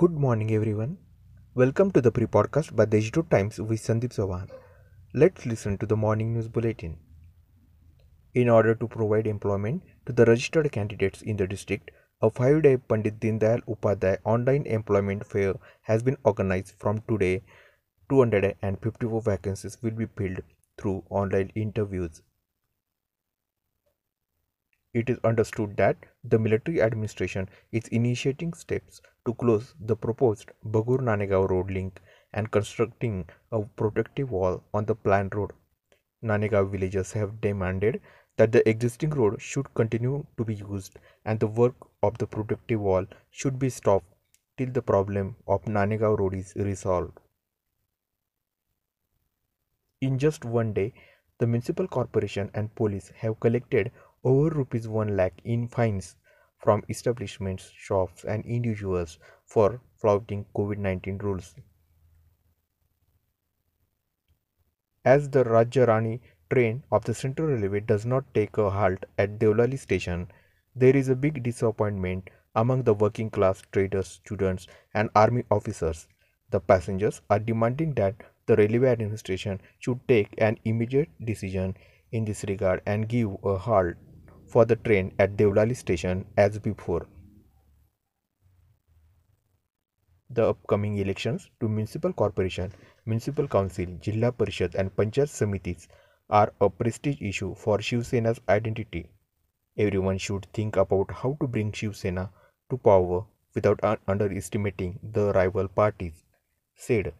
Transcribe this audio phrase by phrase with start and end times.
[0.00, 0.96] Good morning, everyone.
[1.54, 4.48] Welcome to the pre podcast by the Digital Times with Sandeep Sawan.
[5.12, 6.96] Let's listen to the morning news bulletin.
[8.32, 11.90] In order to provide employment to the registered candidates in the district,
[12.22, 17.42] a five day Pandit Dindayal Upadhyay online employment fair has been organized from today.
[18.08, 20.40] 254 vacancies will be filled
[20.78, 22.22] through online interviews.
[24.94, 31.00] It is understood that the military administration is initiating steps to close the proposed Bhagur
[31.00, 32.00] Nanegaon road link
[32.32, 35.52] and constructing a protective wall on the planned road.
[36.22, 38.00] Nanegaon villagers have demanded
[38.36, 42.80] that the existing road should continue to be used and the work of the protective
[42.80, 44.06] wall should be stopped
[44.56, 47.18] till the problem of Nanegaon road is resolved.
[50.00, 50.94] In just one day,
[51.38, 53.90] the municipal corporation and police have collected
[54.24, 56.16] over rupees 1 lakh in fines
[56.58, 61.54] from establishments, shops, and individuals for flouting COVID 19 rules.
[65.04, 69.38] As the Rajya Rani train of the Central Railway does not take a halt at
[69.38, 70.28] Deolali station,
[70.74, 76.08] there is a big disappointment among the working class traders, students, and army officers.
[76.50, 78.14] The passengers are demanding that
[78.46, 81.76] the railway administration should take an immediate decision
[82.12, 83.96] in this regard and give a halt
[84.46, 87.06] for the train at Deolali station as before.
[90.30, 92.72] The upcoming elections to municipal corporation,
[93.06, 95.86] municipal council, Jilla Parishad and Panchayat Samitis
[96.28, 99.10] are a prestige issue for Shiv Sena's identity.
[99.76, 102.30] Everyone should think about how to bring Shiv Sena
[102.70, 106.24] to power without un- underestimating the rival parties,
[106.74, 107.12] said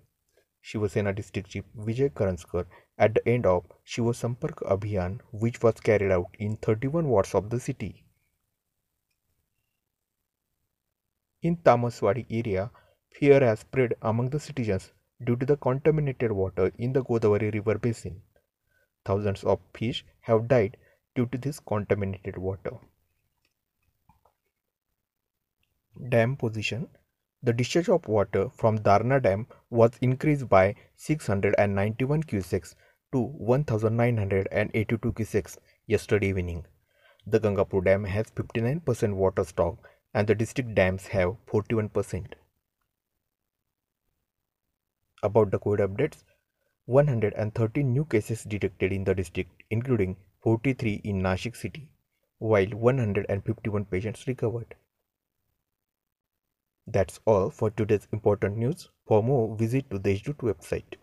[0.68, 2.64] Shiv Sena District Chief Vijay Karanjkar
[2.96, 7.50] at the end of Shiva Sampark Abhiyan which was carried out in 31 wards of
[7.50, 8.02] the city.
[11.42, 12.70] In Tamaswadi area,
[13.10, 14.90] fear has spread among the citizens
[15.22, 18.22] due to the contaminated water in the Godavari river basin.
[19.04, 20.78] Thousands of fish have died
[21.14, 22.78] due to this contaminated water.
[26.08, 26.88] Dam position
[27.44, 32.74] The discharge of water from Darna Dam was increased by 691 cusecs
[33.12, 36.64] to 1982 cusecs yesterday evening.
[37.26, 39.76] The Gangapur Dam has 59% water stock
[40.14, 42.32] and the district dams have 41%.
[45.22, 46.24] About the COVID updates,
[46.86, 51.90] 113 new cases detected in the district, including 43 in Nashik city,
[52.38, 54.74] while 151 patients recovered.
[56.86, 58.88] That's all for today's important news.
[59.06, 60.94] For more, visit to the website.